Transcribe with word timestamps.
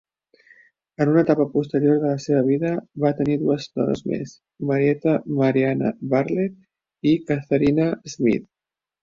En 1.03 1.09
una 1.09 1.19
etapa 1.23 1.45
posterior 1.57 1.99
de 2.03 2.13
la 2.13 2.21
seva 2.23 2.39
vida, 2.47 2.71
va 3.03 3.11
tenir 3.19 3.35
dues 3.43 3.67
dones 3.81 4.01
més, 4.13 4.33
Marietta 4.71 5.15
Mariana 5.43 5.93
Bartlett 6.15 7.13
i 7.13 7.15
Catherine 7.31 7.89
Smith. 8.17 8.51